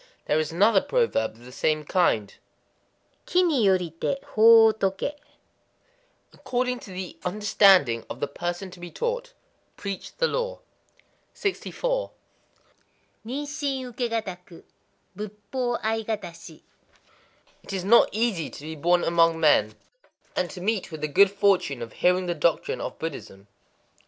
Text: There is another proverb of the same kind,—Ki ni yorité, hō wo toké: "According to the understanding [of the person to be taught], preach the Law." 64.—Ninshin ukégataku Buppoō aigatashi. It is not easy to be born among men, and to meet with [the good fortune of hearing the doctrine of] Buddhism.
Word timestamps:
There 0.25 0.39
is 0.39 0.51
another 0.51 0.81
proverb 0.81 1.35
of 1.35 1.45
the 1.45 1.51
same 1.51 1.85
kind,—Ki 1.85 3.43
ni 3.43 3.63
yorité, 3.67 4.19
hō 4.33 4.63
wo 4.65 4.71
toké: 4.73 5.13
"According 6.33 6.79
to 6.79 6.89
the 6.89 7.19
understanding 7.23 8.03
[of 8.09 8.19
the 8.19 8.27
person 8.27 8.71
to 8.71 8.79
be 8.79 8.89
taught], 8.89 9.33
preach 9.77 10.15
the 10.17 10.27
Law." 10.27 10.61
64.—Ninshin 11.35 13.93
ukégataku 13.93 14.63
Buppoō 15.15 15.79
aigatashi. 15.83 16.63
It 17.61 17.71
is 17.71 17.83
not 17.83 18.09
easy 18.11 18.49
to 18.49 18.61
be 18.63 18.75
born 18.75 19.03
among 19.03 19.39
men, 19.39 19.75
and 20.35 20.49
to 20.49 20.59
meet 20.61 20.91
with 20.91 21.01
[the 21.01 21.07
good 21.07 21.29
fortune 21.29 21.83
of 21.83 21.93
hearing 21.93 22.25
the 22.25 22.33
doctrine 22.33 22.81
of] 22.81 22.97
Buddhism. 22.97 23.47